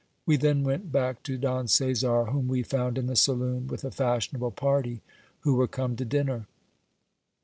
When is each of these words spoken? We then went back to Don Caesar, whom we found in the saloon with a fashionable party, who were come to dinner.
We 0.25 0.35
then 0.35 0.63
went 0.63 0.91
back 0.91 1.21
to 1.25 1.37
Don 1.37 1.67
Caesar, 1.67 2.25
whom 2.25 2.47
we 2.47 2.63
found 2.63 2.97
in 2.97 3.05
the 3.05 3.15
saloon 3.15 3.67
with 3.67 3.83
a 3.83 3.91
fashionable 3.91 4.49
party, 4.49 5.03
who 5.41 5.53
were 5.53 5.67
come 5.67 5.95
to 5.97 6.05
dinner. 6.05 6.47